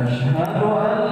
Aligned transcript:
أشهد 0.00 0.36
أن 0.36 1.03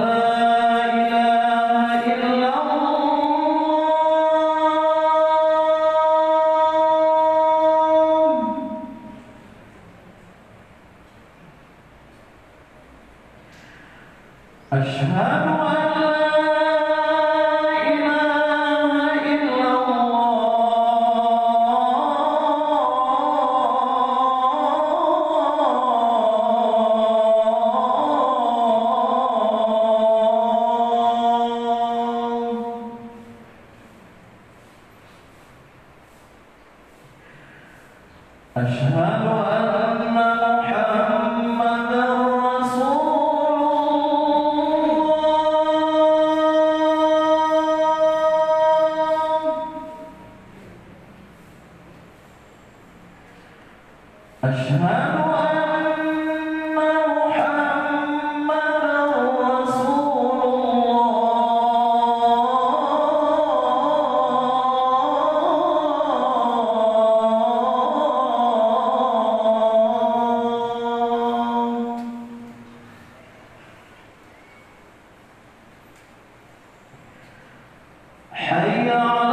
حي 78.48 78.90
على 78.90 79.23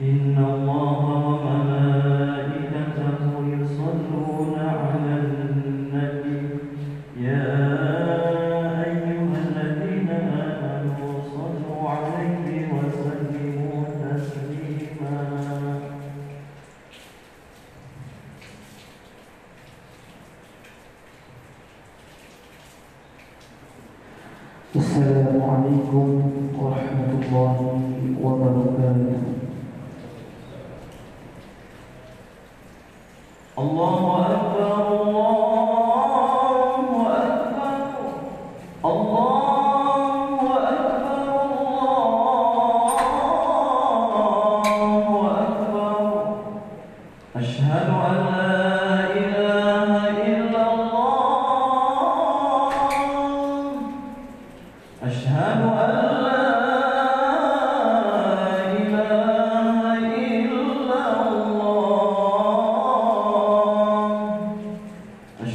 إن 0.00 0.36
الله 0.38 1.11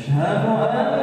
أشهد 0.08 0.46
أن 0.74 0.97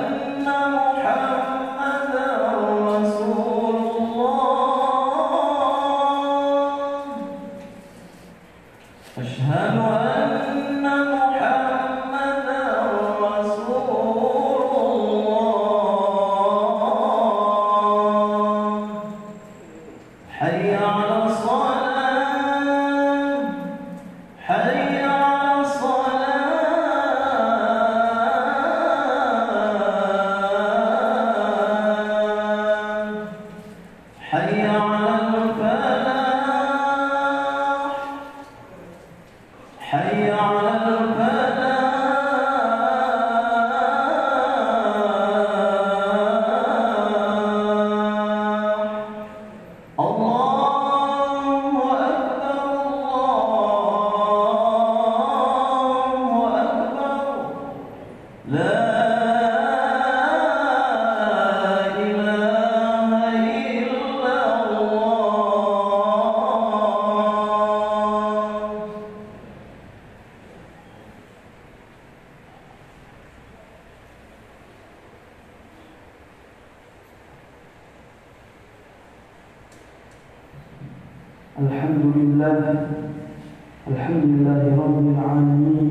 الحمد 83.87 84.23
لله 84.25 84.63
رب 84.83 84.97
العالمين 85.13 85.89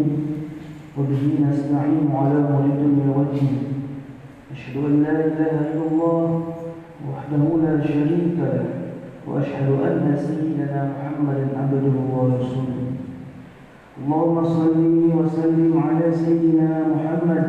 وبه 0.99 1.23
نستعين 1.49 2.11
على 2.15 2.39
الدنيا 2.39 3.17
والدين 3.17 3.59
أشهد 4.53 4.77
أن 4.85 5.03
لا 5.03 5.11
إله 5.27 5.55
إلا 5.71 5.83
الله 5.93 6.43
وحده 7.11 7.45
لا 7.65 7.87
شريك 7.87 8.35
له 8.39 8.65
وأشهد 9.27 9.69
أن 9.87 10.17
سيدنا 10.17 10.91
محمدا 10.91 11.45
عبده 11.59 11.95
ورسوله. 12.15 12.83
اللهم 13.99 14.45
صل 14.45 14.79
وسلم 15.19 15.83
على 15.87 16.13
سيدنا 16.13 16.71
محمد 16.95 17.47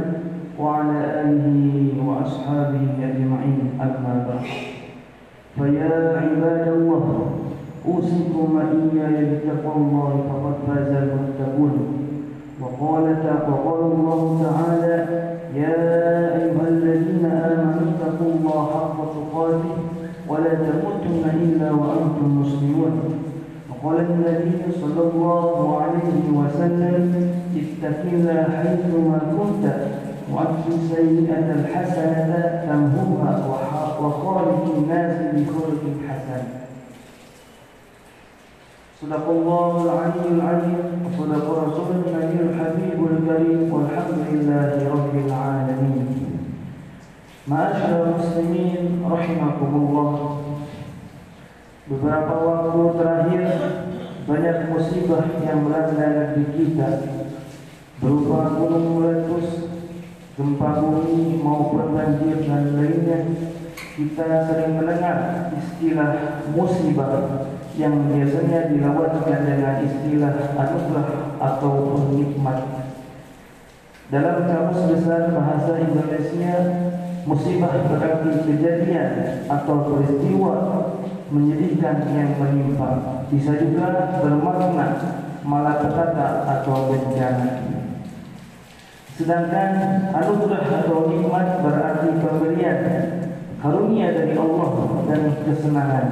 وعلى 0.60 1.00
آله 1.26 1.66
وأصحابه 2.06 2.86
أجمعين 3.02 3.62
أما 3.82 4.14
بعد. 4.28 4.46
فيا 5.58 5.94
عباد 6.22 6.68
الله 6.68 7.35
أوصيكم 7.88 8.46
وإياي 8.56 9.26
بتقوى 9.26 9.76
الله 9.76 10.12
فقد 10.30 10.56
فاز 10.68 10.92
المتقون. 11.04 11.76
وقال 12.62 13.04
وقال 13.52 13.82
الله 13.92 14.22
تعالى 14.44 14.96
يا 15.56 15.78
أيها 16.36 16.68
الذين 16.68 17.26
آمنوا 17.26 17.92
اتقوا 17.92 18.32
الله 18.36 18.66
حق 18.74 18.98
تقاته 19.16 19.76
ولا 20.30 20.54
تموتن 20.54 21.24
إلا 21.44 21.72
وأنتم 21.72 22.42
مسلمون. 22.42 22.94
وقال 23.70 23.98
النبي 24.00 24.52
صلى 24.82 25.02
الله 25.10 25.82
عليه 25.82 26.18
وسلم 26.40 27.14
اتق 27.56 28.02
الله 28.14 28.44
حيثما 28.44 29.20
كنت 29.38 29.66
وأتي 30.34 30.70
السيئة 30.76 31.48
الحسنة 31.60 32.66
تمهوها 32.68 33.34
وخالق 34.02 34.66
الناس 34.78 35.18
بخلق 35.36 35.84
حسن. 36.08 36.65
صدق 39.01 39.29
الله 39.29 39.71
العلي 39.85 40.25
العليم 40.37 40.87
وصدق 41.05 41.47
رسول 41.65 41.89
النبي 41.97 42.37
الحبيب 42.49 42.99
الكريم 43.13 43.61
والحمد 43.73 44.19
لله 44.31 44.71
رب 44.93 45.15
العالمين 45.27 46.07
معاشر 47.49 47.93
المسلمين 48.05 49.01
رحمكم 49.11 49.71
الله 49.81 50.13
Beberapa 51.91 52.35
waktu 52.47 52.83
terakhir 53.03 53.45
banyak 54.23 54.57
musibah 54.71 55.27
yang 55.43 55.67
melanda 55.67 56.07
negeri 56.39 56.47
kita 56.55 56.91
berupa 57.99 58.55
gunung 58.55 59.03
meletus, 59.03 59.75
gempa 60.39 60.71
bumi 60.79 61.43
maupun 61.43 61.91
banjir 61.91 62.47
dan 62.47 62.79
lainnya. 62.79 63.19
Kita 63.75 64.47
sering 64.47 64.79
mendengar 64.79 65.51
istilah 65.59 66.47
musibah 66.55 67.43
yang 67.76 68.08
biasanya 68.08 68.72
dilawatkan 68.72 69.40
dengan 69.44 69.84
istilah 69.84 70.56
anugerah 70.56 71.10
atau 71.40 71.74
nikmat. 72.16 72.60
Dalam 74.08 74.48
kamus 74.48 74.82
besar 74.96 75.34
bahasa 75.36 75.72
Indonesia, 75.84 76.56
musibah 77.28 77.74
berarti 77.90 78.48
kejadian 78.48 79.12
atau 79.50 79.76
peristiwa 79.92 80.56
menyedihkan 81.34 82.16
yang 82.16 82.38
menimpa. 82.40 83.24
Bisa 83.28 83.60
juga 83.60 84.14
bermakna 84.24 84.88
malapetaka 85.44 86.28
atau 86.48 86.96
bencana. 86.96 87.50
Sedangkan 89.16 89.72
anugerah 90.16 90.64
atau 90.84 91.12
nikmat 91.12 91.60
berarti 91.60 92.08
pemberian 92.24 92.80
karunia 93.60 94.08
dari 94.16 94.34
Allah 94.38 94.72
dan 95.08 95.22
kesenangan. 95.44 96.08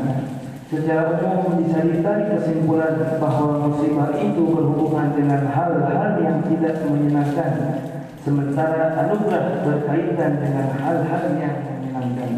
Secara 0.74 1.22
umum 1.22 1.62
bisa 1.62 1.86
ditarik 1.86 2.34
kesimpulan 2.34 2.98
bahwa 3.22 3.62
musibah 3.62 4.10
itu 4.18 4.42
berhubungan 4.42 5.14
dengan 5.14 5.46
hal-hal 5.46 6.18
yang 6.18 6.42
tidak 6.50 6.82
menyenangkan, 6.90 7.78
sementara 8.26 8.98
anugerah 9.06 9.62
berkaitan 9.62 10.42
dengan 10.42 10.74
hal-hal 10.74 11.24
yang 11.38 11.62
menyenangkan. 11.62 12.32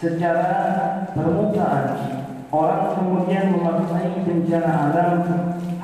Secara 0.00 0.56
permukaan, 1.12 1.84
orang 2.48 2.96
kemudian 2.96 3.60
memaknai 3.60 4.24
bencana 4.24 4.72
alam 4.72 5.12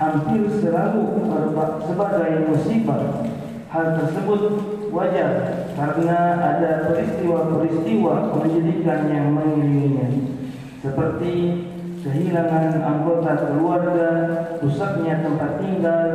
hampir 0.00 0.48
selalu 0.48 1.28
sebagai 1.84 2.48
musibah. 2.48 3.20
Hal 3.68 4.00
tersebut 4.00 4.40
wajar 4.88 5.60
karena 5.76 6.18
ada 6.40 6.88
peristiwa-peristiwa 6.88 8.32
menyedihkan 8.32 9.00
yang 9.12 9.36
mengiringinya. 9.36 10.37
Seperti 10.78 11.32
kehilangan 12.06 12.78
anggota 12.78 13.34
keluarga, 13.50 14.10
rusaknya 14.62 15.26
tempat 15.26 15.58
tinggal, 15.58 16.10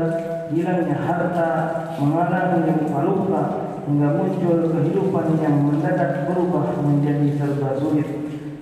hilangnya 0.56 0.98
harta, 1.04 1.52
mengalami 2.00 2.72
luka-luka, 2.72 3.44
hingga 3.84 4.10
muncul 4.16 4.72
kehidupan 4.72 5.28
yang 5.44 5.68
mendadak 5.68 6.32
berubah 6.32 6.80
menjadi 6.80 7.36
serba 7.36 7.76
sulit 7.76 8.08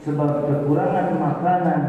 sebab 0.02 0.50
kekurangan 0.50 1.14
makanan, 1.22 1.82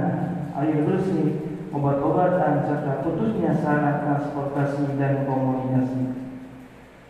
air 0.61 0.85
bersih, 0.85 1.49
obat-obatan 1.73 2.69
serta 2.69 3.01
putusnya 3.01 3.57
sarana 3.57 4.05
transportasi 4.05 5.01
dan 5.01 5.25
komunikasi. 5.25 6.13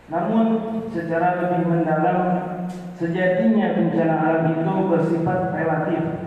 Namun 0.07 0.45
secara 0.87 1.43
lebih 1.43 1.67
mendalam 1.67 2.19
sejatinya 2.95 3.75
bencana 3.75 4.15
alam 4.15 4.45
itu 4.55 4.73
bersifat 4.87 5.39
relatif 5.51 6.22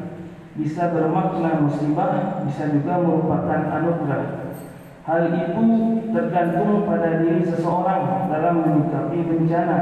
bisa 0.56 0.88
bermakna 0.90 1.62
musibah 1.64 2.42
bisa 2.48 2.72
juga 2.72 3.00
merupakan 3.00 3.60
anugerah 3.80 4.56
hal 5.04 5.22
itu 5.30 5.66
tergantung 6.10 6.88
pada 6.88 7.22
diri 7.22 7.44
seseorang 7.44 8.32
dalam 8.32 8.64
menyikapi 8.64 9.18
bencana 9.22 9.78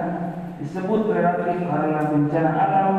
disebut 0.58 1.10
relatif 1.10 1.62
karena 1.64 2.00
bencana 2.10 2.50
alam 2.52 2.94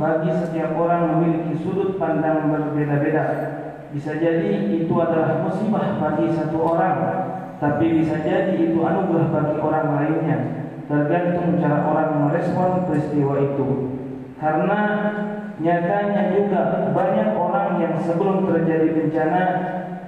bagi 0.00 0.30
setiap 0.32 0.72
orang 0.78 1.18
memiliki 1.18 1.58
sudut 1.60 1.98
pandang 2.00 2.48
berbeda-beda 2.48 3.60
bisa 3.90 4.14
jadi 4.22 4.70
itu 4.70 4.94
adalah 5.02 5.42
musibah 5.42 5.98
bagi 5.98 6.30
satu 6.30 6.62
orang, 6.62 6.98
tapi 7.58 7.98
bisa 7.98 8.22
jadi 8.22 8.54
itu 8.54 8.78
anugerah 8.78 9.34
bagi 9.34 9.56
orang 9.58 9.86
lainnya. 9.98 10.38
Tergantung 10.86 11.58
cara 11.58 11.86
orang 11.90 12.10
merespon 12.26 12.86
peristiwa 12.86 13.34
itu. 13.42 13.68
Karena 14.38 14.80
nyatanya 15.60 16.32
juga 16.32 16.90
banyak 16.96 17.36
orang 17.36 17.76
yang 17.84 17.94
sebelum 18.00 18.48
terjadi 18.48 18.96
bencana 18.96 19.44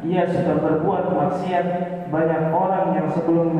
ia 0.03 0.25
sudah 0.27 0.57
berbuat 0.59 1.13
maksiat. 1.15 1.67
Banyak 2.13 2.53
orang 2.53 2.93
yang 2.93 3.09
sebelum 3.09 3.57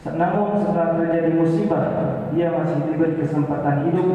namun 0.00 0.56
setelah 0.58 0.96
terjadi 0.96 1.30
musibah 1.36 1.84
ia 2.32 2.48
masih 2.50 2.78
diberi 2.88 3.14
kesempatan 3.20 3.90
hidup. 3.90 4.10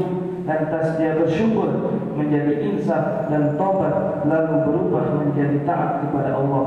Lantas 0.45 1.01
dia 1.01 1.17
bersyukur 1.17 1.97
menjadi 2.13 2.61
insaf 2.69 3.33
dan 3.33 3.57
tobat 3.57 4.21
lalu 4.29 4.55
berubah 4.61 5.05
menjadi 5.25 5.65
taat 5.65 6.05
kepada 6.05 6.37
Allah. 6.37 6.65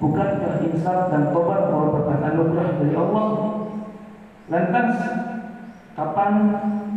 Bukankah 0.00 0.64
insaf 0.64 1.12
dan 1.12 1.28
tobat 1.32 1.68
merupakan 1.68 2.18
anugerah 2.24 2.68
dari 2.80 2.94
Allah? 2.96 3.26
Lantas 4.48 4.90
kapan 5.92 6.32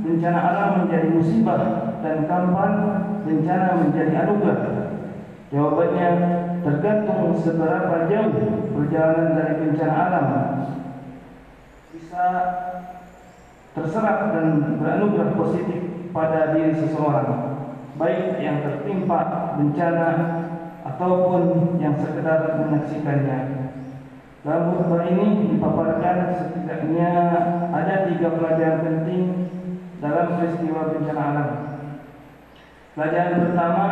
bencana 0.08 0.40
alam 0.40 0.70
menjadi 0.86 1.08
musibah 1.12 1.91
dan 2.02 2.26
kapan 2.26 2.74
bencana 3.24 3.68
menjadi 3.86 4.14
anugerah? 4.26 4.60
Jawabannya 5.52 6.10
tergantung 6.64 7.36
seberapa 7.38 8.08
jauh 8.08 8.72
perjalanan 8.72 9.30
dari 9.36 9.54
bencana 9.68 9.96
alam 9.96 10.28
bisa 11.92 12.26
terserap 13.76 14.32
dan 14.36 14.80
beranugerah 14.80 15.32
positif 15.36 15.82
pada 16.12 16.56
diri 16.56 16.76
seseorang 16.76 17.52
baik 18.00 18.40
yang 18.40 18.64
tertimpa 18.66 19.54
bencana 19.60 20.10
ataupun 20.82 21.76
yang 21.78 21.94
sekedar 22.00 22.58
menyaksikannya. 22.58 23.40
Dalam 24.42 24.74
khutbah 24.74 25.06
ini 25.06 25.54
dipaparkan 25.54 26.34
setidaknya 26.34 27.12
ada 27.70 28.10
tiga 28.10 28.28
pelajaran 28.34 28.82
penting 28.82 29.24
dalam 30.02 30.40
peristiwa 30.40 30.82
bencana 30.90 31.22
alam 31.22 31.50
pelajaran 32.96 33.40
pertama 33.48 33.88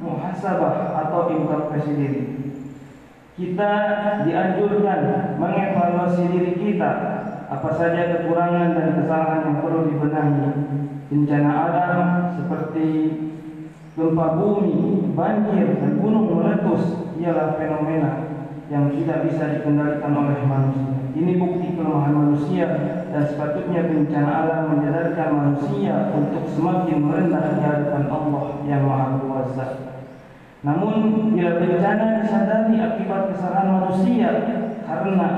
muhasabah 0.00 0.96
atau 1.06 1.20
introspeksi 1.34 1.92
diri. 1.98 2.24
Kita 3.40 3.72
dianjurkan 4.28 5.00
mengevaluasi 5.40 6.28
diri 6.28 6.52
kita. 6.60 6.92
Apa 7.50 7.74
saja 7.74 8.14
kekurangan 8.14 8.78
dan 8.78 8.88
kesalahan 9.00 9.42
yang 9.48 9.56
perlu 9.64 9.90
dibenahi. 9.90 10.48
Bencana 11.10 11.50
alam 11.50 12.00
seperti 12.38 12.88
gempa 13.98 14.38
bumi, 14.38 15.10
banjir, 15.18 15.82
dan 15.82 15.98
gunung 15.98 16.30
meletus 16.30 17.10
ialah 17.18 17.58
fenomena 17.58 18.12
yang 18.70 18.86
tidak 18.94 19.26
bisa 19.26 19.44
dikendalikan 19.58 20.14
oleh 20.14 20.38
manusia. 20.46 20.99
Ini 21.10 21.42
bukti 21.42 21.74
kelemahan 21.74 22.14
manusia 22.14 22.66
dan 23.10 23.22
sepatutnya 23.26 23.82
bencana 23.90 24.30
alam 24.30 24.62
menyadarkan 24.70 25.28
manusia 25.34 26.14
untuk 26.14 26.46
semakin 26.46 27.02
merendah 27.02 27.58
di 27.58 27.60
hadapan 27.66 28.04
Allah 28.06 28.44
yang 28.62 28.86
Maha 28.86 29.18
Kuasa. 29.18 29.66
Namun 30.62 30.94
bila 31.34 31.58
bencana 31.58 32.22
disadari 32.22 32.78
akibat 32.78 33.34
kesalahan 33.34 33.68
manusia 33.74 34.28
karena 34.86 35.28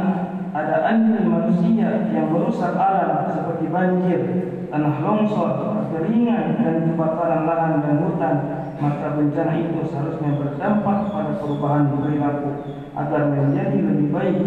ada 0.52 0.76
andil 0.84 1.24
manusia 1.24 2.04
yang 2.12 2.28
merusak 2.28 2.76
alam 2.76 3.32
seperti 3.32 3.72
banjir, 3.72 4.20
tanah 4.68 5.00
longsor, 5.00 5.88
keringan 5.88 6.60
dan 6.60 6.84
kebakaran 6.84 7.48
lahan 7.48 7.80
dan 7.80 7.96
hutan, 8.04 8.36
maka 8.76 9.16
bencana 9.16 9.52
itu 9.56 9.80
seharusnya 9.88 10.36
berdampak 10.36 11.08
pada 11.08 11.32
perubahan 11.40 11.88
perilaku 11.96 12.50
agar 12.92 13.22
menjadi 13.32 13.78
lebih 13.80 14.08
baik. 14.12 14.38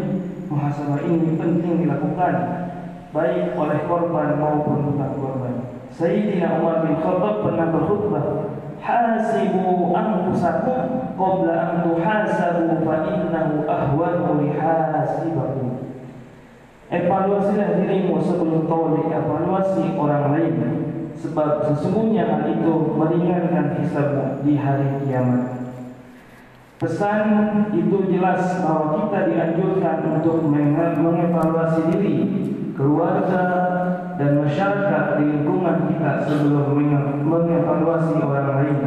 Muhasabah 0.45 1.01
ini 1.09 1.33
penting 1.41 1.85
dilakukan 1.85 2.35
baik 3.09 3.57
oleh 3.57 3.79
korban 3.89 4.37
maupun 4.37 4.93
bukan 4.93 5.11
korban. 5.17 5.53
Sayyidina 5.89 6.61
Umar 6.61 6.85
bin 6.85 6.99
Khattab 7.01 7.35
pernah 7.41 7.67
berkhutbah 7.73 8.25
hasibu 8.83 9.95
anfusakum 9.95 11.17
qabla 11.17 11.53
an 11.55 11.71
tuhasabu 11.87 12.85
fa 12.85 12.95
innahu 13.09 13.65
ahwanu 13.65 14.45
lihasibakum 14.45 15.97
Evaluasilah 16.85 17.81
dirimu 17.81 18.21
sebelum 18.21 18.69
kau 18.69 18.93
dievaluasi 18.93 19.97
orang 19.97 20.37
lain 20.37 20.55
Sebab 21.17 21.65
sesungguhnya 21.65 22.29
hal 22.29 22.45
itu 22.53 22.93
meringankan 22.93 23.81
hisabmu 23.81 24.45
di 24.45 24.53
hari 24.61 25.01
kiamat 25.01 25.64
Pesan 26.75 27.23
itu 27.71 28.11
jelas 28.11 28.59
bahwa 28.59 29.07
kita 29.07 29.31
dianjurkan 29.31 30.19
untuk 30.19 30.43
mengevaluasi 30.43 31.87
diri 31.95 32.15
Keluarga 32.75 33.43
dan 34.19 34.43
masyarakat 34.43 35.03
di 35.15 35.23
lingkungan 35.23 35.87
kita 35.87 36.27
sebelum 36.27 36.75
mengevaluasi 37.23 38.19
orang 38.19 38.49
lain 38.59 38.79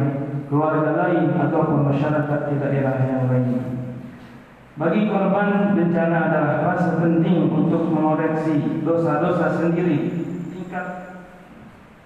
Keluarga 0.45 0.91
lain 1.01 1.33
ataupun 1.33 1.89
masyarakat 1.89 2.39
di 2.53 2.55
daerah 2.61 2.97
yang 3.09 3.25
lain. 3.25 3.57
Bagi 4.77 5.09
korban 5.09 5.73
bencana 5.73 6.17
adalah 6.29 6.55
fase 6.61 6.93
penting 7.01 7.49
untuk 7.49 7.89
mengoreksi 7.89 8.85
dosa-dosa 8.85 9.57
sendiri 9.57 10.28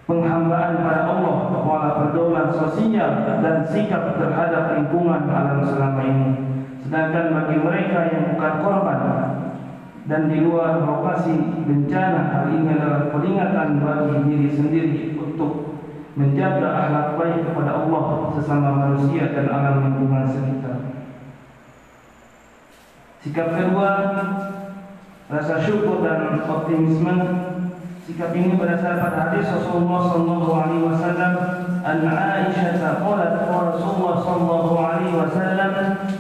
penghambaan 0.04 0.84
pada 0.84 1.02
Allah 1.08 1.36
pola 1.64 1.90
pergaulan 2.04 2.52
sosial 2.52 3.24
dan 3.24 3.64
sikap 3.64 4.20
terhadap 4.20 4.76
lingkungan 4.76 5.24
alam 5.32 5.64
selama 5.64 6.02
ini 6.04 6.30
sedangkan 6.84 7.32
bagi 7.32 7.58
mereka 7.64 8.00
yang 8.12 8.24
bukan 8.36 8.54
korban 8.60 9.00
dan 10.04 10.28
di 10.28 10.44
luar 10.44 10.84
lokasi 10.84 11.32
bencana 11.64 12.28
hal 12.28 12.44
ini 12.52 12.76
adalah 12.76 13.08
peringatan 13.08 13.80
bagi 13.80 14.18
diri 14.28 14.50
sendiri 14.52 15.16
untuk 15.16 15.80
menjaga 16.20 16.68
akhlak 16.68 17.08
baik 17.16 17.40
kepada 17.48 17.72
Allah 17.72 18.04
sesama 18.36 18.70
manusia 18.76 19.32
dan 19.34 19.48
alam 19.50 19.82
lingkungan 19.82 20.28
sekitar. 20.28 20.78
Sikap 23.24 23.56
kedua 23.56 23.90
rasa 25.32 25.56
syukur 25.64 26.04
dan 26.04 26.44
optimisme. 26.44 27.16
Sikap 28.04 28.36
ini 28.36 28.60
berdasar 28.60 29.00
pada 29.00 29.32
hadis 29.32 29.48
Rasulullah 29.48 30.12
sallallahu 30.12 30.52
alaihi 30.52 30.84
wasallam 30.92 31.34
an 31.88 31.98
Aisyah 32.04 33.00
qalat 33.00 33.48
Rasulullah 33.48 34.16
sallallahu 34.20 34.76
alaihi 34.76 35.16
wasallam 35.16 35.72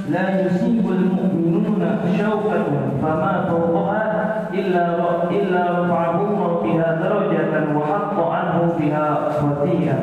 la 0.07 0.25
yusibul 0.47 1.03
mu'minuna 1.11 2.07
syauqatan 2.07 3.03
fama 3.03 3.51
fawqaha 3.51 4.47
illa 4.55 4.95
illa 5.27 5.61
rafa'ahu 5.83 6.63
biha 6.63 6.87
darajatan 7.03 7.75
wa 7.75 7.83
hatta 7.83 8.23
anhu 8.31 8.79
biha 8.79 9.05
khatiyah 9.43 9.99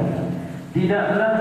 Tidaklah 0.76 1.34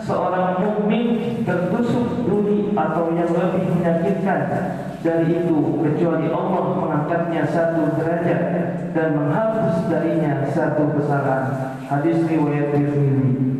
seorang 0.00 0.58
mukmin 0.58 1.06
tertusuk 1.44 2.24
duri 2.24 2.72
atau 2.72 3.12
yang 3.12 3.28
lebih 3.28 3.76
menyakitkan 3.76 4.40
dari 5.04 5.36
itu 5.36 5.84
kecuali 5.84 6.32
Allah 6.32 6.64
mengangkatnya 6.80 7.44
satu 7.44 7.92
derajat 8.00 8.71
dan 8.92 9.16
menghapus 9.16 9.88
darinya 9.88 10.44
satu 10.52 10.92
kesalahan. 10.96 11.76
Hadis 11.88 12.24
riwayat 12.28 12.72
Tirmidzi. 12.72 13.52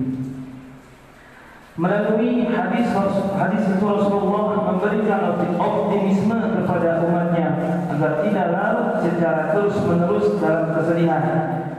Melalui 1.73 2.45
hadis 2.53 2.93
hadis 3.33 3.65
itu 3.65 3.85
Rasulullah 3.89 4.77
memberikan 4.77 5.41
optimisme 5.57 6.37
kepada 6.37 7.01
umatnya 7.01 7.49
agar 7.89 8.21
tidak 8.21 8.47
larut 8.53 8.89
secara 9.01 9.57
terus 9.57 9.81
menerus 9.89 10.37
dalam 10.37 10.77
kesedihan, 10.77 11.25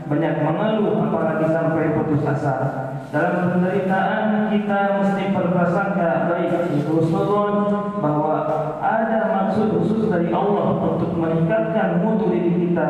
banyak 0.03 0.33
mengeluh 0.43 0.99
apalagi 1.07 1.47
sampai 1.47 1.95
putus 1.95 2.27
asa. 2.27 2.55
dalam 3.13 3.55
penderitaan 3.55 4.49
kita 4.49 4.79
mesti 4.99 5.23
berprasangka 5.31 6.33
baik 6.33 6.73
itu 6.73 6.89
husnuzon 6.97 7.53
bahwa 8.01 8.41
ada 8.81 9.19
maksud 9.29 9.69
khusus 9.79 10.09
dari 10.09 10.33
Allah 10.33 10.81
untuk 10.81 11.13
meningkatkan 11.13 12.01
mutu 12.01 12.33
diri 12.33 12.67
kita 12.67 12.87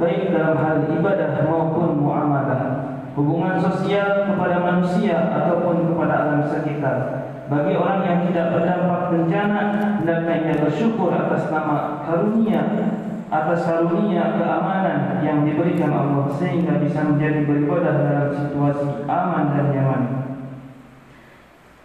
baik 0.00 0.32
dalam 0.32 0.56
hal 0.56 0.76
ibadah 0.88 1.44
maupun 1.44 2.00
muamalah 2.00 2.62
hubungan 3.12 3.60
sosial 3.60 4.32
kepada 4.32 4.56
manusia 4.64 5.16
ataupun 5.32 5.92
kepada 5.92 6.14
alam 6.24 6.40
sekitar 6.48 6.96
bagi 7.46 7.78
orang 7.78 8.00
yang 8.02 8.18
tidak 8.26 8.46
berdampak 8.58 9.02
bencana 9.12 9.62
hendaknya 10.02 10.56
bersyukur 10.66 11.14
atas 11.14 11.46
nama 11.52 12.02
karunia 12.02 12.62
atas 13.36 13.68
karunia 13.68 14.40
keamanan 14.40 15.20
yang 15.20 15.44
diberikan 15.44 15.92
Allah 15.92 16.32
sehingga 16.40 16.80
bisa 16.80 17.04
menjadi 17.04 17.44
beribadah 17.44 17.94
dalam 18.00 18.28
situasi 18.32 19.04
aman 19.04 19.44
dan 19.52 19.66
nyaman. 19.76 20.02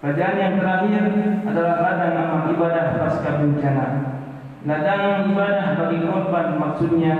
Bacaan 0.01 0.37
yang 0.39 0.55
terakhir 0.57 1.03
adalah 1.45 1.75
ladang 1.77 2.15
amal 2.17 2.43
ibadah 2.49 2.97
pasca 2.97 3.37
bencana. 3.37 3.87
Ladang 4.65 5.29
ibadah 5.29 5.67
bagi 5.77 5.99
korban 6.01 6.47
maksudnya 6.57 7.15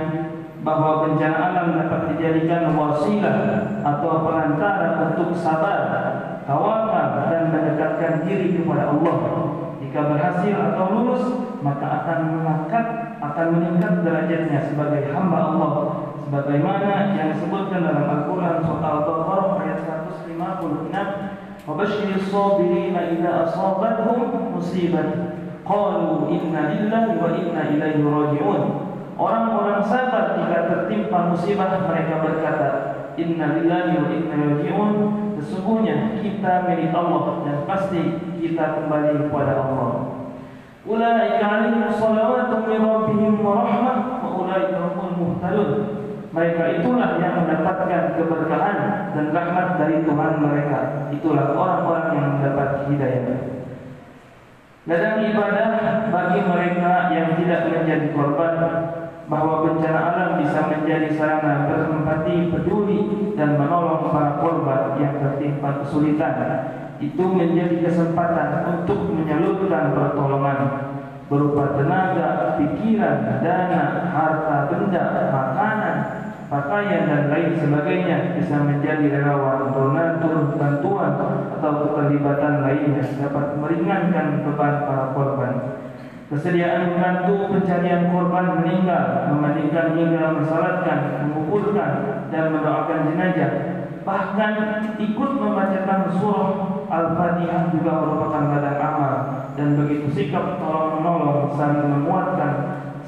bahawa 0.62 1.06
bencana 1.06 1.38
alam 1.38 1.66
dapat 1.78 2.00
dijadikan 2.14 2.74
wasilah 2.74 3.38
atau 3.82 4.26
perantara 4.26 5.14
untuk 5.14 5.34
sabar, 5.34 5.78
tawakal 6.46 7.30
dan 7.30 7.54
mendekatkan 7.54 8.26
diri 8.26 8.58
kepada 8.58 8.90
Allah. 8.94 9.16
Jika 9.82 10.00
berhasil 10.08 10.54
atau 10.54 10.84
lulus, 10.90 11.24
maka 11.62 11.86
akan 12.02 12.18
mengangkat 12.34 12.86
akan 13.22 13.46
meningkat 13.54 14.02
derajatnya 14.02 14.58
sebagai 14.66 15.14
hamba 15.14 15.38
Allah. 15.54 15.72
Sebagaimana 16.26 17.14
yang 17.14 17.30
disebutkan 17.38 17.86
dalam 17.86 18.08
Al-Qur'an 18.08 18.66
surah 18.66 18.90
Al-Baqarah 18.98 19.48
ayat 19.62 19.78
156 20.26 21.62
Wabashshiris 21.62 22.26
sabirina 22.26 23.14
idza 23.14 23.46
asabathum 23.46 24.50
musibah 24.50 25.38
qalu 25.62 26.34
inna 26.34 26.74
lillahi 26.74 27.14
wa 27.22 27.30
inna 27.30 27.62
ilaihi 27.70 28.02
raji'un. 28.02 28.62
Orang-orang 29.14 29.86
sabar 29.86 30.34
jika 30.34 30.66
tertimpa 30.66 31.30
musibah 31.30 31.78
mereka 31.86 32.18
berkata 32.26 32.70
inna 33.14 33.62
lillahi 33.62 34.02
wa 34.02 34.08
inna 34.10 34.34
raji'un. 34.34 34.90
Sesungguhnya 35.38 36.18
kita 36.18 36.66
milik 36.66 36.90
Allah 36.90 37.46
dan 37.46 37.58
pasti 37.70 38.18
kita 38.42 38.82
kembali 38.82 39.30
kepada 39.30 39.52
Allah 39.62 40.21
Ulaika 40.82 41.46
alaihim 41.46 41.86
salawatu 41.94 42.66
min 42.66 42.82
rabbihim 42.82 43.38
wa 43.38 43.62
rahmah 43.62 43.96
wa 44.18 44.28
ulaika 44.42 44.82
humul 44.98 45.14
muhtadun. 45.14 45.70
Mereka 46.32 46.82
itulah 46.82 47.22
yang 47.22 47.44
mendapatkan 47.44 48.18
keberkahan 48.18 48.78
dan 49.14 49.26
rahmat 49.30 49.78
dari 49.78 50.02
Tuhan 50.02 50.32
mereka. 50.42 51.06
Itulah 51.14 51.54
orang-orang 51.54 52.06
yang 52.18 52.26
mendapat 52.34 52.68
hidayah. 52.90 53.38
Ladang 54.82 55.22
ibadah 55.22 55.68
bagi 56.10 56.40
mereka 56.42 57.14
yang 57.14 57.38
tidak 57.38 57.60
menjadi 57.70 58.06
korban 58.10 58.54
bahawa 59.30 59.54
bencana 59.62 60.00
alam 60.02 60.30
bisa 60.42 60.66
menjadi 60.66 61.14
sarana 61.14 61.70
berempati, 61.70 62.50
peduli 62.50 63.00
dan 63.38 63.54
menolong 63.54 64.10
para 64.10 64.42
korban 64.42 64.98
yang 64.98 65.14
tertimpa 65.22 65.86
kesulitan 65.86 66.34
itu 67.02 67.24
menjadi 67.26 67.82
kesempatan 67.82 68.62
untuk 68.78 69.10
menyalurkan 69.10 69.90
pertolongan 69.90 70.58
berupa 71.26 71.74
tenaga, 71.74 72.60
pikiran, 72.60 73.42
dana, 73.42 73.82
harta 74.12 74.56
benda, 74.70 75.04
makanan, 75.32 75.96
pakaian 76.46 77.02
dan 77.08 77.22
lain 77.32 77.56
sebagainya 77.56 78.36
bisa 78.36 78.60
menjadi 78.62 79.18
relawan 79.18 79.72
donatur 79.72 80.54
bantuan 80.60 81.16
atau 81.58 81.72
keterlibatan 81.88 82.54
lainnya 82.62 83.02
dapat 83.18 83.46
meringankan 83.58 84.44
beban 84.44 84.74
para 84.86 85.06
korban. 85.16 85.52
Kesediaan 86.28 86.96
membantu 86.96 87.48
pencarian 87.52 88.08
korban 88.08 88.60
meninggal, 88.60 89.32
memandikan 89.32 89.96
hingga 89.96 90.32
mensalatkan, 90.32 91.28
menguburkan 91.28 91.92
dan 92.32 92.44
mendoakan 92.56 93.00
jenazah 93.12 93.52
bahkan 94.02 94.52
ikut 94.98 95.30
membacakan 95.38 96.00
surah 96.18 96.50
Al-Fatihah 96.92 97.72
juga 97.72 98.04
merupakan 98.04 98.52
ladang 98.52 98.76
amal 98.76 99.14
dan 99.56 99.80
begitu 99.80 100.12
sikap 100.12 100.60
tolong 100.60 101.00
menolong 101.00 101.48
saling 101.56 101.88
menguatkan 101.88 102.52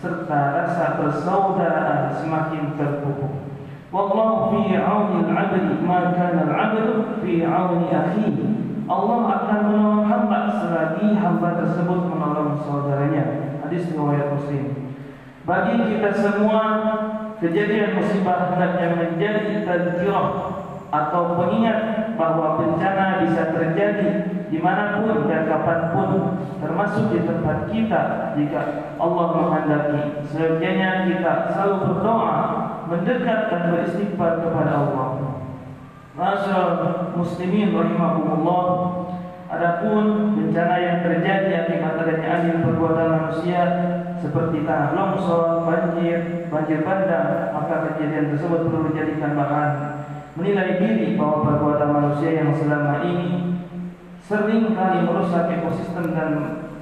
serta 0.01 0.41
rasa 0.57 0.97
persaudaraan 0.97 2.09
semakin 2.17 2.81
terpupuk. 2.81 3.45
Wallahu 3.93 4.57
fi 4.57 4.81
'auni 4.81 5.29
al-'abdi 5.29 5.85
ma 5.85 6.17
kana 6.17 6.49
al-'abdu 6.49 7.21
fi 7.21 7.45
'auni 7.45 7.93
akhihi. 7.93 8.45
Allah 8.89 9.21
akan 9.21 9.61
menolong 9.69 10.05
hamba 10.09 10.41
selagi 10.65 11.21
hamba 11.21 11.49
tersebut 11.61 12.09
menolong 12.09 12.65
saudaranya. 12.65 13.61
Hadis 13.61 13.93
riwayat 13.93 14.33
Muslim. 14.33 14.97
Bagi 15.45 15.77
kita 15.93 16.09
semua 16.25 16.63
kejadian 17.37 18.01
musibah 18.01 18.49
hendaknya 18.49 18.97
menjadi 18.97 19.61
tazkirah 19.69 20.64
atau 20.95 21.35
pengingat 21.35 22.15
bahawa 22.15 22.55
bencana 22.63 23.27
bisa 23.27 23.51
terjadi 23.51 24.31
di 24.47 24.63
mana 24.63 25.03
pun 25.03 25.27
dan 25.27 25.51
kapan 25.51 25.91
pun 25.91 26.39
termasuk 26.63 27.11
di 27.11 27.27
tempat 27.27 27.67
kita 27.67 28.03
jika 28.39 28.95
Allah 29.03 29.27
menghendaki. 29.35 30.23
Sebaiknya 30.31 31.11
kita 31.11 31.51
selalu 31.51 31.75
berdoa 31.83 32.39
mendekat 32.87 33.41
dan 33.51 33.63
beristighfar 33.75 34.39
kepada 34.39 34.73
Allah. 34.87 35.09
Masyarakat 36.15 37.19
muslimin 37.19 37.75
rahimahumullah 37.75 38.67
Adapun 39.55 40.35
bencana 40.35 40.77
yang 40.83 40.99
terjadi 41.05 41.63
akibat 41.63 41.95
adanya 42.01 42.27
angin 42.27 42.65
perbuatan 42.65 43.07
manusia 43.07 43.63
seperti 44.19 44.67
tanah 44.67 44.99
longsor, 44.99 45.63
banjir, 45.69 46.49
banjir 46.51 46.83
bandang, 46.83 47.55
maka 47.55 47.93
kejadian 47.93 48.35
tersebut 48.35 48.67
perlu 48.67 48.91
dijadikan 48.91 49.37
bahan 49.39 49.71
menilai 50.35 50.83
diri 50.83 51.15
bahwa 51.15 51.47
perbuatan 51.47 51.91
manusia 51.95 52.43
yang 52.43 52.51
selama 52.51 53.07
ini 53.07 53.55
sering 54.19 54.75
kali 54.75 55.07
merusak 55.07 55.47
ekosistem 55.47 56.11
dan 56.11 56.31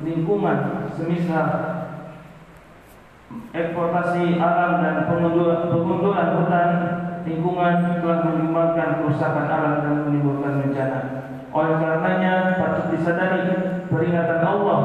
lingkungan 0.01 0.89
semisal 0.97 1.49
eksploitasi 3.53 4.41
alam 4.41 4.81
dan 4.81 4.97
pengunduran, 5.09 6.29
hutan 6.41 6.71
lingkungan 7.29 7.75
telah 8.01 8.19
menyumbangkan 8.29 8.89
kerusakan 9.05 9.47
alam 9.47 9.75
dan 9.85 9.95
menimbulkan 10.09 10.65
bencana. 10.65 11.01
Oleh 11.53 11.77
karenanya 11.77 12.57
patut 12.57 12.97
disadari 12.97 13.45
peringatan 13.93 14.41
Allah 14.41 14.81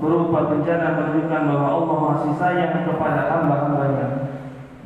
berupa 0.00 0.48
bencana 0.48 0.96
menunjukkan 0.96 1.42
bahwa 1.44 1.68
Allah 1.68 1.96
masih 2.12 2.32
sayang 2.40 2.88
kepada 2.88 3.28
hamba-hambanya 3.28 4.06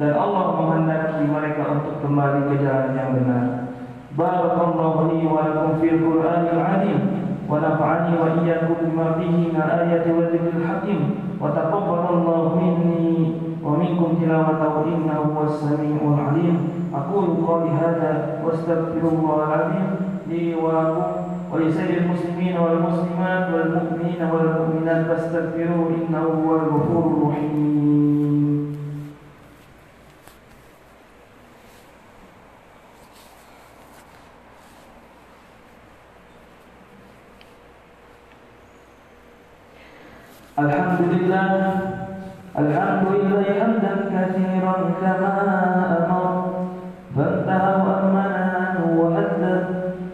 dan 0.01 0.17
Allah 0.17 0.57
menghendaki 0.57 1.29
mereka 1.29 1.77
untuk 1.77 2.01
kembali 2.01 2.49
ke 2.49 2.65
jalan 2.65 2.97
yang 2.97 3.13
benar. 3.21 3.69
Barakallahu 4.17 5.13
li 5.13 5.29
wa 5.29 5.45
lakum 5.45 5.77
fil 5.77 6.01
Qur'anil 6.01 6.57
'azim 6.57 7.01
wa 7.45 7.61
nafa'ani 7.61 8.17
wa 8.17 8.33
iyyakum 8.41 8.81
bima 8.81 9.21
fihi 9.21 9.53
min 9.53 9.61
ayati 9.61 10.09
wa 10.09 10.33
dzikril 10.33 10.65
hakim 10.65 11.01
wa 11.37 11.53
taqabbalallahu 11.53 12.57
minni 12.57 13.37
wa 13.61 13.77
minkum 13.77 14.17
tilawatahu 14.17 14.89
innahu 14.89 15.37
was 15.37 15.61
samiul 15.61 16.17
'alim. 16.17 16.89
Aqulu 16.97 17.45
qawli 17.45 17.77
hadha 17.77 18.41
wa 18.41 18.57
astaghfirullahal 18.57 19.53
'azim 19.53 19.89
li 20.33 20.57
wa 20.57 20.81
lakum 20.81 21.09
wa 21.53 21.61
li 21.61 21.69
sayyidil 21.69 22.09
muslimin 22.09 22.57
wal 22.57 22.89
muslimat 22.89 23.53
wal 23.53 23.69
mu'minina 23.69 24.33
wal 24.33 24.49
mu'minat 24.65 25.13
الحمد 41.01 41.23
لله 41.23 41.53
الحمد 42.59 43.07
لله 43.13 43.45
حمدا 43.61 43.95
كثيرا 44.13 44.77
كما 45.01 45.35
أمر. 45.97 46.25
فانتهى 47.17 47.73
وأمنا 47.85 48.75
وأدب 48.97 49.65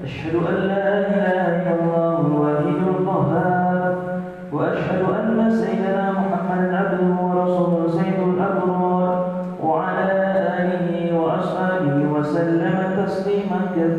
أشهد 0.05 0.35
أن 0.35 0.55
لا 0.71 0.87
إله 1.11 1.47
إلا 1.59 1.75
الله 1.75 2.15
الواحد 2.27 2.79
القهار. 2.95 3.95
وأشهد 4.53 5.03
أن 5.19 5.51
سيدنا 5.51 6.05
محمدا 6.13 6.77
عبده 6.77 7.11
ورسوله 7.23 7.89
سيد 7.91 8.19
الأبرار. 8.23 9.15
وعلى 9.63 10.13
آله 10.61 10.87
وأصحابه 11.19 11.97
وسلم 12.15 12.77
تسليما 13.03 13.61
كثيرا. 13.75 13.96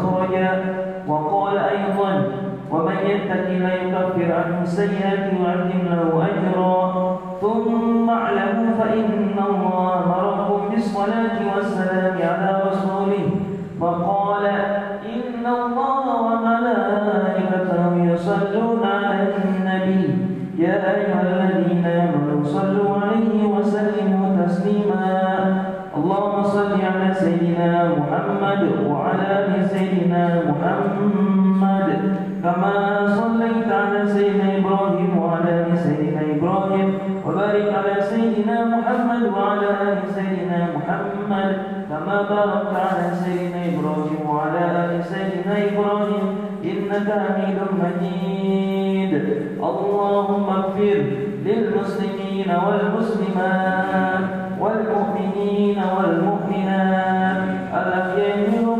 مسلمون 0.00 0.52
وقال 1.08 1.56
تعالى 1.58 2.24
ومن 2.70 2.96
يتق 3.06 3.46
مخرجا 3.50 3.64
الذين 3.64 3.64
يكفر 3.64 4.28
عنه 4.38 4.62
السيئات 4.62 5.24
ويعظم 5.34 5.84
له 5.90 6.10
أجرا. 6.28 6.78
ثم 7.40 8.10
اعلموا 8.10 8.70
فإن 8.78 9.36
الله 9.50 10.04
أمركم 10.06 10.60
بالصلاة 10.70 11.36
والسلام 11.56 12.16
على 12.30 12.50
رسوله. 12.68 13.26
وقال 13.80 14.44
إن 15.14 15.44
الله 15.46 16.04
وملائكته 16.26 17.92
يصلون 18.12 18.82
على 18.84 19.28
النبي. 19.44 20.04
يا 20.58 20.76
أيها 20.94 21.20
الذين 21.22 21.84
آمنوا 21.86 22.44
صلوا 22.44 22.90
عليه 23.02 23.44
وسلموا 23.54 24.26
تسليما. 24.44 25.06
اللهم 25.96 26.42
صل 26.42 26.72
على 26.72 27.08
سيدنا 27.14 27.70
محمد 27.98 28.62
وعلى 28.88 29.09
محمد 30.60 32.16
كما 32.42 32.74
صليت 33.20 33.72
على 33.72 34.06
سيدنا 34.06 34.58
إبراهيم 34.58 35.18
وعلى 35.18 35.50
آل 35.60 35.78
سيدنا 35.78 36.20
إبراهيم 36.36 36.98
وبارك 37.26 37.68
على 37.78 38.02
سيدنا 38.02 38.64
محمد 38.64 39.22
وعلى 39.36 39.68
آل 39.88 39.98
سيدنا 40.14 40.68
محمد 40.76 41.56
كما 41.90 42.16
باركت 42.30 42.74
على 42.76 43.14
سيدنا 43.24 43.60
إبراهيم 43.72 44.30
وعلى 44.30 44.60
آل 44.84 45.04
سيدنا 45.04 45.54
إبراهيم 45.72 46.26
إنك 46.64 47.08
حميد 47.24 47.58
مجيد. 47.82 49.12
اللهم 49.62 50.46
اغفر 50.50 50.98
للمسلمين 51.44 52.48
والمسلمات 52.66 54.24
والمؤمنين 54.60 55.78
والمؤمنات 55.96 57.42
الأحياء 57.74 58.36
منهم 58.50 58.79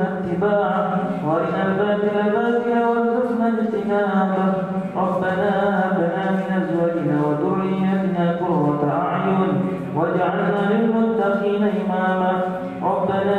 وارزقنا 0.00 0.18
اتباعه 0.18 1.00
وأرنا 1.26 1.62
الباطل 1.66 2.16
باطلا 2.32 2.88
وارزقنا 2.88 3.48
اجتنابه 3.48 4.52
ربنا 4.96 5.50
هب 5.80 5.96
لنا 5.98 6.30
من 6.30 6.48
أزواجنا 6.62 7.16
وذرياتنا 7.26 8.36
قرة 8.40 8.82
أعين 8.92 9.52
واجعلنا 9.96 10.62
للمتقين 10.72 11.62
إماما 11.62 12.32
ربنا 12.82 13.38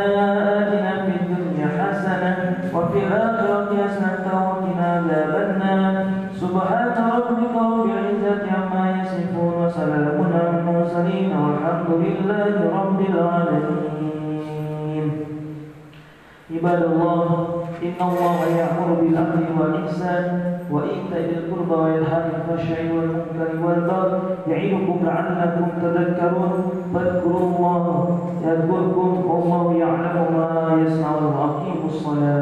آتنا 0.58 1.06
في 1.06 1.14
الدنيا 1.22 1.68
حسنة 1.80 2.56
وفي 2.76 3.00
الآخرة 3.08 3.70
حسنة 3.84 4.26
وقنا 4.46 4.86
عذاب 4.94 5.34
النار 5.50 6.06
سبحان 6.42 6.94
ربك 7.16 7.54
رب 7.56 7.86
العزة 7.86 8.46
عما 8.58 9.02
يصفون 9.02 9.66
وسلام 9.66 10.18
على 10.34 10.50
المرسلين 10.60 11.32
والحمد 11.38 11.90
لله 11.90 12.54
رب 12.80 13.00
العالمين 13.10 14.11
عباد 16.54 16.82
الله 16.84 17.28
إن 17.84 18.00
الله 18.08 18.38
يأمر 18.60 18.90
بالعدل 19.02 19.46
والإحسان 19.60 20.26
وإيتاء 20.72 21.22
ذي 21.28 21.36
القربى 21.38 21.76
وينهى 21.82 22.16
عن 22.16 22.30
الفحشاء 22.38 22.82
والمنكر 22.96 23.50
والبغي. 23.66 24.20
يعظكم 24.48 24.98
لعلكم 25.06 25.66
تذكرون. 25.82 26.54
فاذكروا 26.94 27.46
الله 27.50 27.84
يذكركم 28.46 29.10
والله 29.30 29.64
يعلم 29.84 30.18
ما 30.38 30.52
يصنعون 30.86 31.24
وأقيموا 31.24 31.90
الصلاة. 31.94 32.41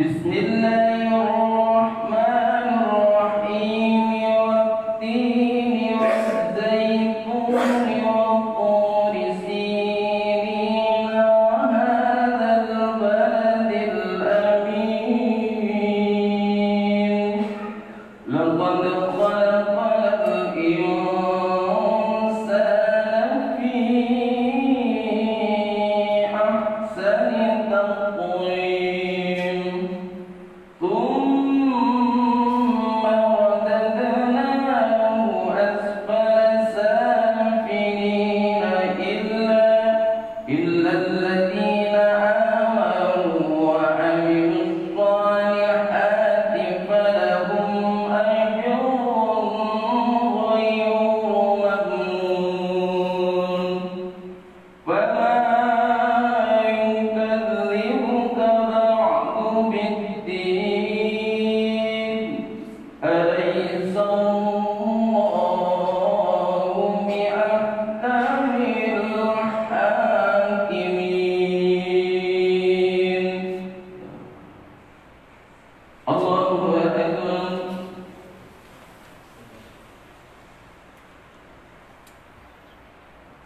بسم 0.00 0.32
الله 0.32 1.22
الرحمن 1.22 1.49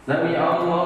Let 0.07 0.23
me 0.23 0.37
Allah. 0.71 0.84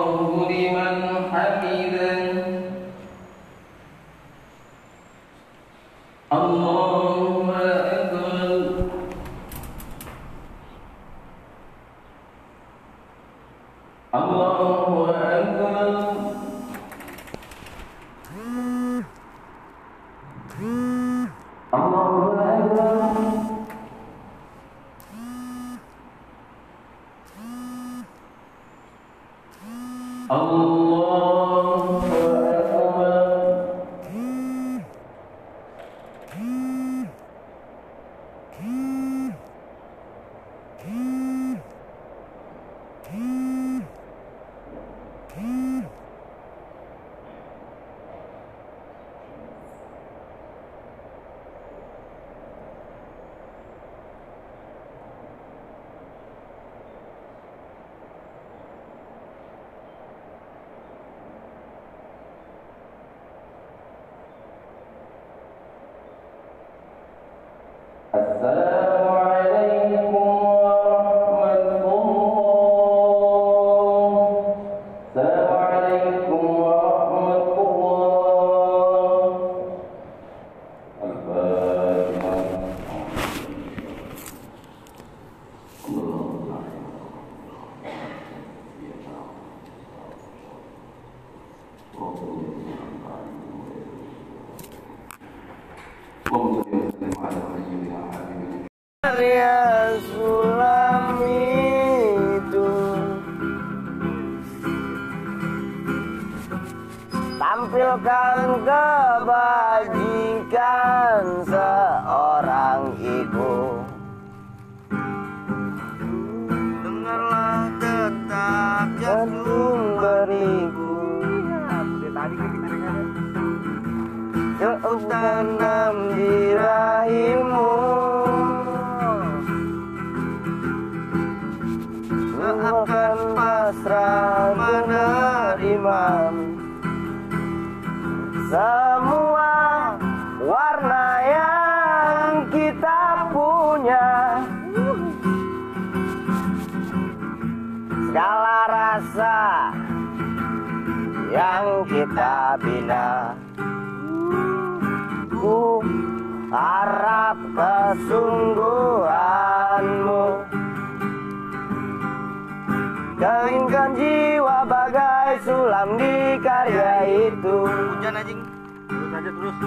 Itu 167.19 167.67
Hujan 167.67 168.15
anjing 168.15 168.47
Terus 168.87 169.11
aja 169.11 169.35
terus 169.35 169.59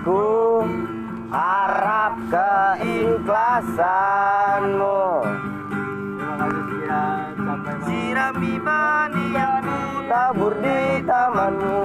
Ku 0.00 0.64
harap 1.32 2.16
keikhlasanmu 2.28 5.00
Terima 6.20 6.36
kasih 6.36 6.60
sekian 6.68 7.40
Sampai 7.40 7.80
Sirami 7.84 8.56
bani 8.60 9.32
yang 9.32 9.64
tabur 10.08 10.54
di 10.60 11.00
tamanmu 11.08 11.80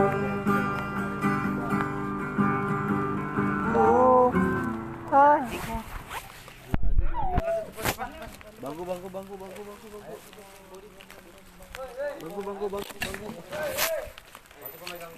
Ku 3.72 4.32
Bangku, 8.66 8.82
bangku, 8.84 9.08
bangku, 9.08 9.36
bangku, 9.38 9.62
bangku, 9.64 9.88
bangku. 9.94 10.16
Bangku, 12.20 12.42
bangku, 12.42 12.66
bangku, 12.68 12.96
bangku. 13.00 13.30
Ending 14.96 15.12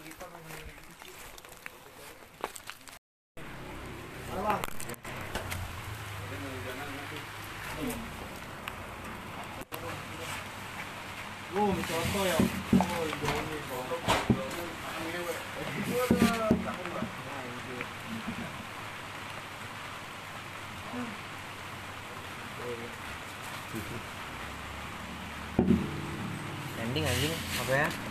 anjing, 27.05 27.37
apa 27.61 27.73
ya? 27.77 28.06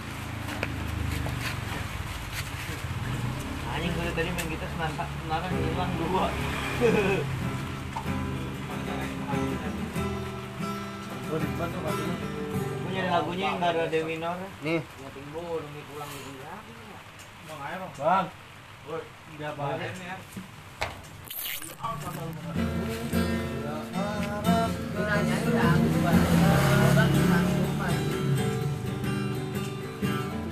Gue 4.16 4.24
tadi 4.24 4.33
main 4.33 4.48
gitar 4.48 4.64
semangat, 4.72 5.09
semangat 5.12 5.52
hilang 5.52 5.92
dua. 6.00 6.33
Gue 11.29 12.90
nyari 12.96 13.09
lagunya 13.12 13.44
yang 13.44 13.61
gak 13.61 13.76
ada 13.76 13.92
D 13.92 13.94
minor. 14.09 14.40
Nih. 14.64 14.81
Bang. 18.00 18.33
Udah 18.88 19.52
balik 19.52 19.92
ya. 20.00 20.16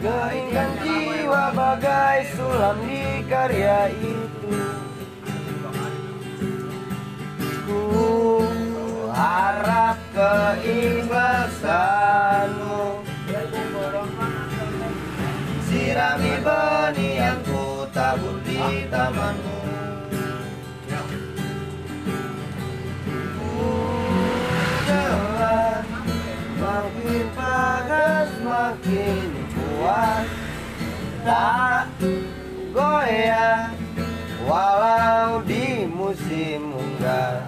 Keringkan 0.05 0.71
jiwa 0.85 1.45
bagai 1.57 2.04
sulam 2.55 2.79
di 2.87 3.19
karya 3.27 3.91
itu. 3.99 4.55
Ku 7.67 7.83
harap 9.11 9.99
keikhlasanmu. 10.15 13.03
Sirami 15.67 16.39
benih 16.47 17.27
yang 17.27 17.43
ku 17.43 17.91
tabur 17.91 18.39
di 18.47 18.87
tamanmu. 18.87 19.59
Ku 23.35 23.67
jalan 24.87 25.83
Makin 26.55 27.27
panas 27.35 28.31
makin 28.47 29.27
kuat. 29.59 30.23
Tak 31.25 31.89
goyah 32.75 33.71
Walau 34.45 35.41
di 35.47 35.87
musim 35.87 36.75
unggas 36.75 37.47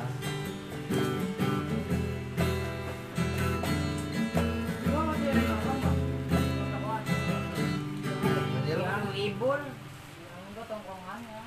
libur 9.16 9.58
enggak 9.58 10.66
tongkrongannya 10.70 11.40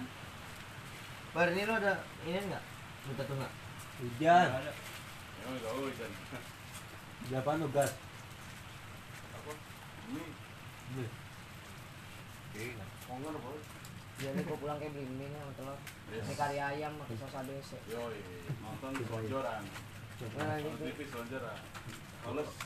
Bar 1.31 1.47
ini 1.55 1.63
lo 1.63 1.73
ada 1.79 1.93
ini 2.27 2.37
enggak? 2.41 2.63
Minta 3.07 3.23
tuh 3.23 3.35
enggak? 3.37 3.53
Hujan. 4.01 4.49
Berapa 7.29 7.51
nu 7.55 7.67
gas? 7.71 7.91
Jadi 14.19 14.43
gue 14.43 14.57
pulang 14.59 14.75
kayak 14.83 14.91
beli 14.91 15.07
mie 15.15 15.31
nih 15.31 15.39
sama 15.39 15.53
telur 15.55 15.79
ini 16.11 16.33
kari 16.35 16.57
ayam 16.59 16.91
pakai 16.99 17.15
sos 17.23 17.33
ADC 17.39 17.71
Yoi, 17.87 18.19
nonton 18.59 18.91
di 18.99 19.03
nah 20.35 20.59
gitu. 20.59 20.83
TV. 20.83 20.99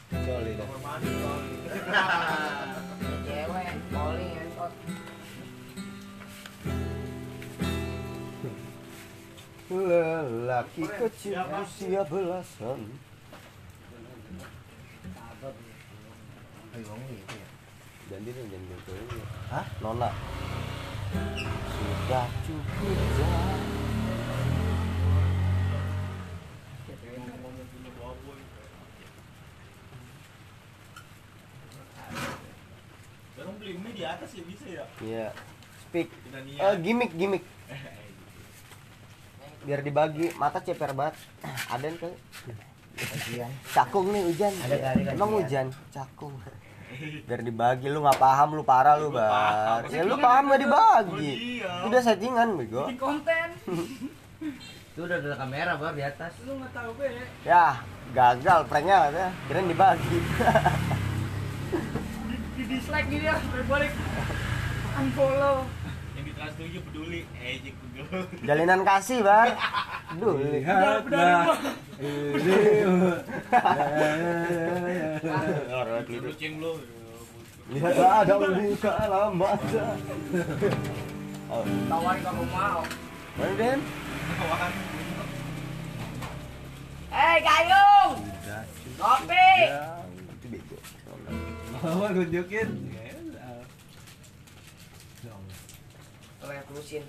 Joli 0.10 0.52
dah. 0.58 0.68
cewek 3.22 3.70
calling 3.94 4.34
entot 4.42 4.74
Lelaki 9.74 10.86
kecil 10.86 11.42
usia 11.50 12.06
belasan. 12.06 12.82
Ayo 16.74 16.84
ngomong 16.94 17.10
gitu 17.10 17.34
ya. 17.34 17.48
Jangan 18.10 18.22
diri, 18.22 18.42
jangan 18.54 18.70
Hah? 19.50 19.66
Nona 19.82 20.10
Sudah 21.14 22.26
cukup 22.46 22.98
jauh 23.16 23.54
beli 33.64 33.80
mie 33.80 33.96
di 33.96 34.04
atas 34.04 34.36
ya 34.36 34.44
bisa 34.44 34.66
ya? 34.68 34.84
Iya. 35.00 35.28
Speak. 35.88 36.12
Eh 36.12 36.44
niat. 36.44 36.84
gimmick, 36.84 37.12
gimmick. 37.16 37.44
Biar 39.64 39.80
dibagi, 39.80 40.36
mata 40.36 40.60
ceper 40.60 40.92
banget. 40.92 41.16
Aden 41.72 41.96
kali 41.96 42.16
Cakung 43.72 44.12
nih 44.12 44.22
hujan. 44.28 44.54
Ada 44.68 44.78
kali 44.92 45.02
Emang 45.16 45.32
hujan? 45.40 45.72
Cakung 45.96 46.36
Biar 47.28 47.42
dibagi, 47.42 47.88
lu 47.90 48.04
gak 48.04 48.20
paham, 48.22 48.56
lu 48.58 48.64
parah 48.64 48.96
lu 49.00 49.10
bar 49.10 49.86
Ya 49.90 50.04
lu 50.06 50.16
paham 50.20 50.52
gak 50.54 50.62
dibagi 50.62 51.32
iya. 51.62 51.88
Udah 51.88 52.00
settingan 52.02 52.56
bego 52.58 52.90
konten 52.98 53.50
itu 54.94 55.02
udah 55.10 55.18
ada 55.26 55.34
kamera 55.34 55.74
bar 55.74 55.98
di 55.98 56.06
atas 56.06 56.38
Lu 56.46 56.54
nggak 56.62 56.70
tahu 56.70 56.94
be. 57.02 57.10
Ya, 57.42 57.82
gagal 58.14 58.70
pranknya 58.70 59.10
katanya. 59.10 59.30
Kirain 59.50 59.66
dibagi. 59.66 60.18
Di 62.54 62.64
dislike 62.70 63.08
gini 63.10 63.26
ya, 63.26 63.42
berbalik. 63.50 63.90
Unfollow. 64.94 65.66
Yang 66.44 66.52
di 66.52 66.60
trans 66.60 66.76
tujuh 66.76 66.82
peduli, 66.84 67.22
eh 67.40 67.56
jik 67.64 67.72
pegel. 67.80 68.28
Jalinan 68.44 68.84
kasih, 68.84 69.24
Bar. 69.24 69.48
Lihatlah. 70.20 71.56
Ceng 76.36 76.54
lu. 76.60 76.84
Lihat 77.72 77.96
ada 77.96 78.36
luka 78.44 78.92
alam 78.92 79.40
mata. 79.40 79.96
Oh, 81.48 81.64
Tawarin 81.64 82.20
ke 82.20 82.32
rumah. 82.36 82.84
mana 83.40 83.54
Den? 83.56 83.80
Eh, 87.14 87.36
Gayung! 87.40 88.14
Kopi! 89.00 89.48
ya, 89.64 90.04
itu 90.12 90.48
bego. 90.52 90.76
Oh, 91.88 92.10
nunjukin. 92.12 92.93
Tolong 96.44 96.60
yang 96.60 96.68
terusin. 96.68 97.08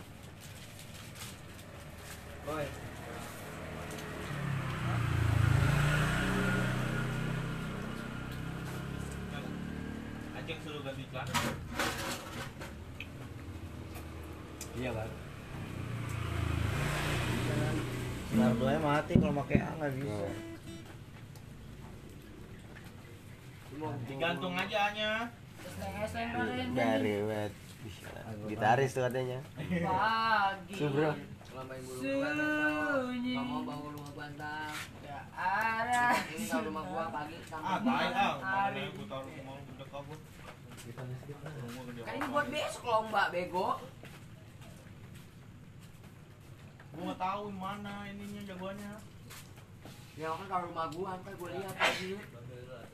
Boy. 2.46 2.66
Anjing 10.38 10.58
suruh 10.62 10.86
ganti 10.86 11.02
celana. 11.10 11.34
Iya 14.78 14.90
kan. 14.94 15.10
Nardonya 18.38 18.78
mati 18.78 19.12
kalau 19.18 19.34
pakai 19.42 19.58
A 19.58 19.70
nggak 19.74 19.92
bisa. 19.98 20.30
Digantung 24.06 24.54
aja 24.54 24.78
hanya. 24.94 25.10
Dari 26.78 27.18
wet. 27.26 27.63
Gitaris 28.48 28.90
tuh 28.96 29.02
katanya. 29.04 29.38
Pagi. 29.56 30.74
Subro. 30.76 31.12
Lambain 31.54 31.82
bulu 31.86 32.00
Sunyi. 32.02 33.34
Kamu 33.38 33.58
bangun 33.62 33.90
rumah 33.94 34.12
bantang. 34.18 34.74
Ya 35.06 35.20
ada. 35.36 36.04
Ini 36.34 36.44
kalau 36.50 36.64
rumah 36.66 36.82
gua 36.88 37.04
pagi 37.14 37.36
Ah, 37.38 37.46
sampai 37.46 37.78
baik 37.86 38.12
ah. 38.16 38.34
hari. 38.42 38.82
Gua 38.96 39.06
taruh 39.06 39.30
mau 39.46 39.56
udah 39.60 39.88
kabur. 39.92 40.18
Kan 42.04 42.12
ini 42.18 42.26
buat 42.26 42.46
besok 42.50 42.82
lomba 42.84 43.22
bego. 43.30 43.68
Gua 46.94 47.02
nggak 47.06 47.20
tahu 47.20 47.42
mana 47.54 47.94
ininya 48.10 48.42
jagoannya. 48.48 48.92
Ya 50.14 50.28
kan 50.30 50.46
kalau 50.50 50.64
rumah 50.72 50.86
gua 50.90 51.10
ntar 51.22 51.32
gua 51.38 51.48
lihat 51.54 51.76
lagi. 51.76 52.12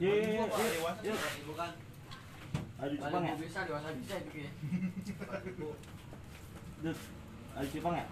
Iya, 0.01 0.13
iya, 0.17 0.45
iya. 1.05 1.15
Bukan. 1.49 1.71
Aduh 2.81 2.97
Balik 2.97 3.13
gua 3.13 3.37
bisa 3.37 3.61
dewasa 3.69 3.93
bisa 3.93 4.15
itu 4.17 4.31
kayak. 4.33 4.53
Aduh 7.61 7.69
cupang 7.77 7.95
ya? 8.01 8.05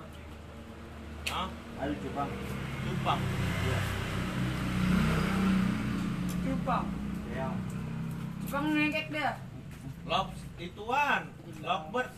Hah? 1.32 1.48
Aduh 1.80 1.96
cupang. 2.04 2.28
Tumpang. 2.84 3.20
Cupang. 6.44 6.86
Yang. 7.32 7.54
Cupang 8.44 8.64
ngekek 8.76 9.06
dia. 9.08 9.32
Lob 10.04 10.28
ituan, 10.60 11.22
lovebird. 11.64 12.12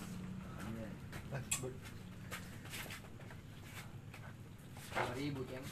ribu 5.20 5.42
kem. 5.46 5.64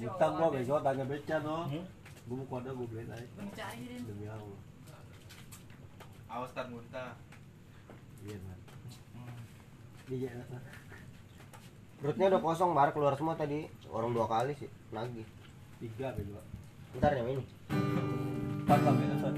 Utang 0.00 0.32
gua 0.38 0.48
bego 0.54 0.76
tanya 0.80 1.04
beca 1.04 1.36
no. 1.42 1.68
Gua 2.24 2.36
mau 2.40 2.46
kode 2.48 2.70
gua 2.72 2.86
beliin 2.88 3.12
aja. 3.12 3.26
Mencairin. 3.36 4.00
Demi 4.06 4.26
Allah. 4.30 4.75
Awas 6.26 6.50
tar 6.52 6.66
muntah. 6.66 7.14
Iya 8.26 8.36
man. 8.42 8.58
Iya. 10.10 10.30
Perutnya 12.02 12.28
udah 12.34 12.42
kosong, 12.42 12.74
bar 12.74 12.90
keluar 12.90 13.14
semua 13.14 13.38
tadi. 13.38 13.70
Orang 13.88 14.10
dua 14.12 14.26
kali 14.26 14.52
sih, 14.58 14.68
nagih. 14.90 15.24
Tiga 15.78 16.12
bego. 16.18 16.42
Ntar 16.98 17.12
yang 17.14 17.28
ini. 17.30 17.44
Empat 18.66 18.80
sampai 18.82 19.06
ntar. 19.06 19.34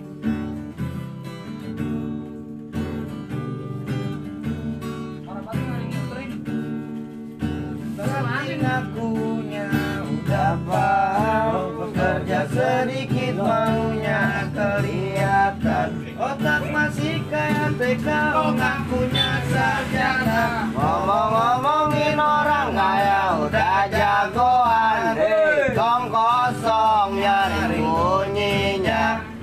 Orang 5.29 5.45
pasti 5.45 5.63
nggak 5.63 5.79
ngikutin. 5.85 6.31
Ngakunya 7.99 8.75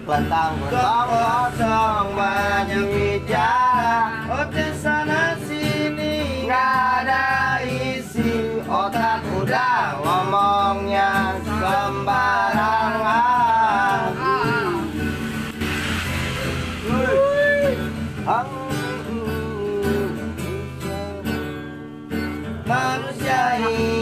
kelentang 0.06 0.53
kosong 0.70 2.14
banyak 2.14 2.86
bicara. 2.93 4.22
Oke 4.30 4.70
sana 4.78 5.34
sini 5.49 6.45
nggak 6.45 7.10
ada 7.10 7.58
isi. 7.66 8.62
Otak 8.70 9.26
udah 9.34 9.97
ngomongnya 10.06 11.41
sembarangan. 11.41 13.34
Manusia 22.66 23.62
ingin 23.62 23.95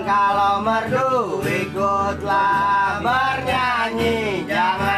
Kalau 0.00 0.64
merdu 0.64 1.44
ikutlah 1.44 3.04
bernyanyi. 3.04 4.48
Jangan 4.48 4.91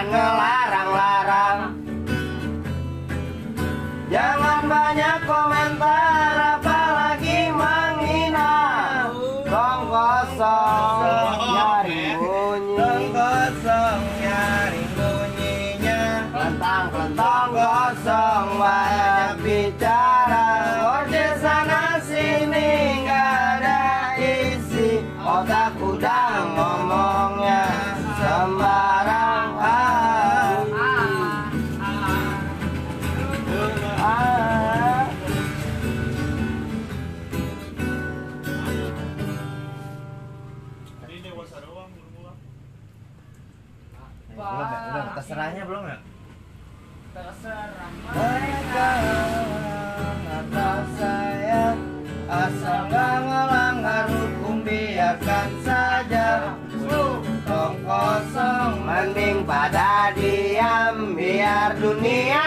Dunia 61.72 62.44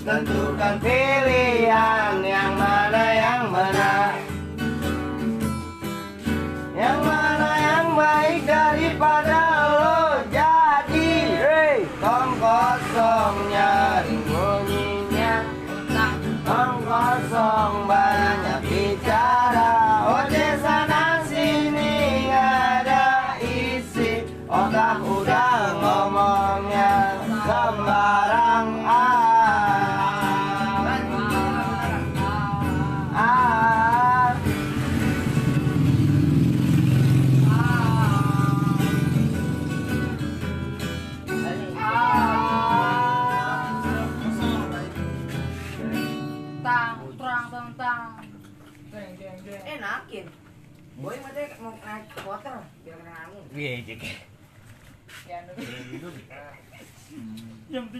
tentukan 0.00 0.80
pilihan 0.80 2.24
Yang 2.24 2.53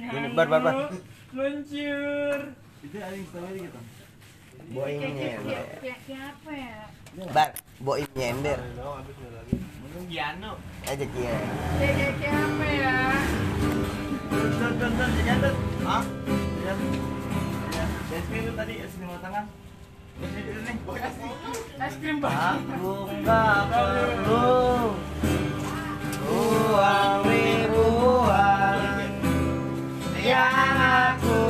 Ini 0.04 0.28
bar 0.36 0.46
bar 0.52 0.60
bar. 0.60 0.74
Luncur. 1.32 2.38
Itu 2.84 2.96
ada 3.00 3.16
yang 3.16 3.26
story 3.32 3.58
gitu. 3.64 3.80
Boingnya. 4.72 5.32
Siapa 6.04 6.50
ya? 6.52 6.84
Bar, 7.32 7.48
boingnya 7.80 8.26
ember. 8.36 8.58
Gitu. 9.08 9.20
Ya, 10.12 10.36
no. 10.36 10.60
Aja 10.84 11.04
dia. 11.06 11.34
Ya 11.80 12.08
siapa 12.20 12.64
ya? 12.68 12.96
Tonton 14.34 14.72
tonton 14.78 15.08
jangan 15.24 15.54
Ah, 15.84 16.04
jangan. 16.60 16.88
Ya, 17.74 17.84
es 18.18 18.26
krim 18.28 18.52
tadi 18.52 18.74
es 18.84 18.92
krim 18.98 19.10
tangan. 19.22 19.44
Es 21.74 21.94
krim 21.98 22.18
Aku 22.22 22.92
nggak 23.22 23.58
perlu 23.70 24.94
uang 26.24 27.18
yang 30.24 30.80
aku. 31.20 31.43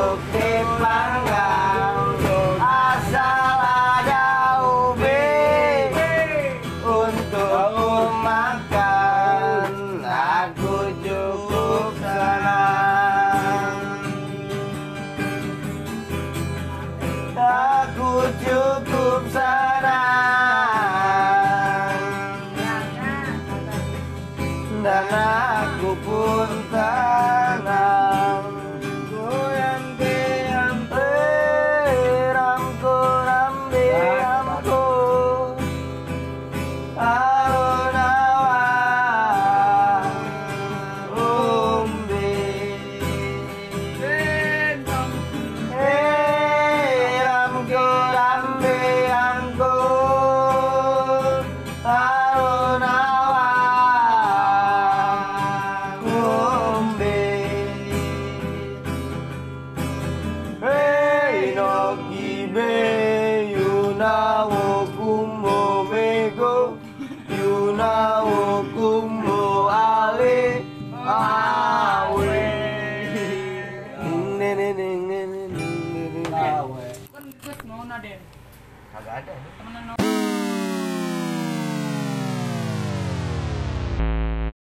lo 0.00 0.16
que 0.32 0.64
pasa. 0.80 1.09